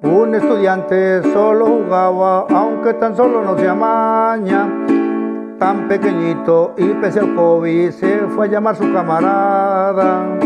Un 0.00 0.32
estudiante 0.32 1.24
solo 1.32 1.66
jugaba, 1.66 2.46
aunque 2.50 2.94
tan 2.94 3.16
solo 3.16 3.42
no 3.42 3.58
se 3.58 3.68
amaña. 3.68 4.68
Tan 5.58 5.88
pequeñito 5.88 6.74
y 6.76 6.86
pese 6.94 7.18
al 7.18 7.34
COVID 7.34 7.90
se 7.90 8.18
fue 8.28 8.46
a 8.46 8.48
llamar 8.48 8.76
su 8.76 8.92
camarada. 8.92 10.38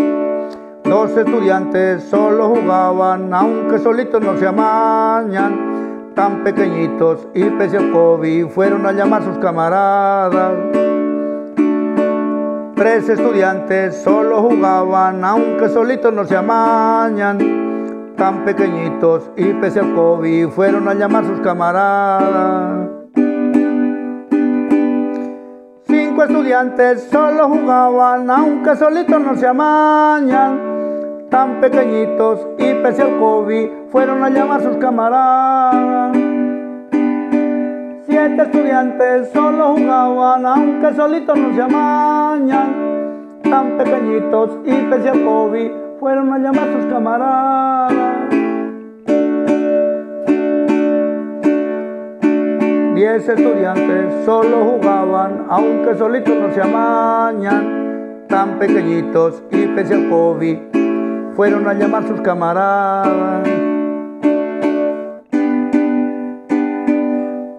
Dos 0.85 1.11
estudiantes 1.11 2.03
solo 2.05 2.49
jugaban, 2.49 3.35
aunque 3.35 3.79
solitos 3.79 4.23
no 4.23 4.39
se 4.39 4.47
amañan. 4.47 6.13
Tan 6.15 6.43
pequeñitos 6.45 7.29
y 7.35 7.45
pese 7.45 7.77
al 7.77 7.93
COVID 7.93 8.47
fueron 8.47 8.87
a 8.87 8.93
llamar 8.93 9.23
sus 9.23 9.37
camaradas. 9.37 10.55
Tres 12.75 13.07
estudiantes 13.07 14.03
solo 14.03 14.41
jugaban, 14.41 15.23
aunque 15.23 15.69
solitos 15.69 16.11
no 16.11 16.25
se 16.25 16.39
amañan. 16.39 17.62
Tan 18.17 18.45
pequeñitos 18.45 19.31
y 19.37 19.53
pese 19.55 19.81
al 19.81 19.95
COVID 19.95 20.49
fueron 20.49 20.89
a 20.89 20.95
llamar 20.95 21.25
sus 21.25 21.41
camaradas. 21.41 22.89
Cinco 25.87 26.23
estudiantes 26.25 27.09
solo 27.11 27.49
jugaban, 27.49 28.31
aunque 28.31 28.77
solitos 28.77 29.21
no 29.21 29.35
se 29.35 29.47
amañan. 29.47 30.61
Tan 31.31 31.61
pequeñitos 31.61 32.47
y 32.59 32.75
pese 32.75 33.03
al 33.03 33.19
COVID 33.19 33.69
fueron 33.91 34.23
a 34.23 34.29
llamar 34.31 34.63
sus 34.63 34.77
camaradas. 34.77 36.17
Siete 38.07 38.43
estudiantes 38.43 39.31
solo 39.33 39.75
jugaban, 39.77 40.45
aunque 40.47 40.95
solitos 40.95 41.39
no 41.39 41.55
se 41.55 41.63
amañan. 41.63 42.93
Tan 43.43 43.79
pequeñitos 43.79 44.59
y 44.65 44.75
pese 44.91 45.09
al 45.09 45.25
COVID 45.25 45.71
fueron 45.99 46.33
a 46.33 46.39
llamar 46.39 46.69
sus 46.73 46.87
camaradas. 46.93 47.82
Diez 52.95 53.27
estudiantes 53.27 54.27
solo 54.27 54.65
jugaban, 54.65 55.47
aunque 55.49 55.95
solitos 55.95 56.37
no 56.37 56.53
se 56.53 56.61
amañan. 56.61 58.27
Tan 58.29 58.59
pequeñitos 58.59 59.43
y 59.51 59.67
pese 59.69 59.95
al 59.95 60.11
COVID 60.11 60.59
fueron 61.35 61.67
a 61.67 61.73
llamar 61.73 62.07
sus 62.07 62.21
camaradas. 62.21 63.49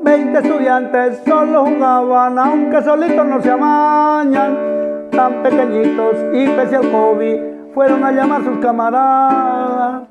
Veinte 0.04 0.38
estudiantes 0.38 1.22
solo 1.26 1.66
jugaban, 1.66 2.38
aunque 2.38 2.84
solitos 2.84 3.26
no 3.26 3.42
se 3.42 3.50
amañan. 3.50 5.09
Tan 5.09 5.42
pequeñitos 5.42 6.16
y 6.31 6.48
pese 6.48 6.76
al 6.76 6.92
COVID 6.92 7.39
fueron 7.73 8.04
a 8.04 8.11
llamar 8.11 8.44
sus 8.44 8.59
camaradas. 8.59 10.04